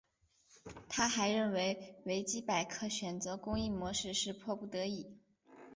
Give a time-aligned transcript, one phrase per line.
[0.89, 5.19] 他还认为维基百科选择公益模式是迫不得已。